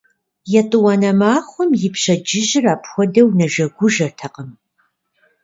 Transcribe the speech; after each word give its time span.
ЕтӀуанэ 0.59 1.11
махуэм 1.19 1.71
и 1.87 1.89
пщэдджыжьыр 1.93 2.65
апхуэдэу 2.73 3.29
нэжэгужэтэкъым. 3.37 4.49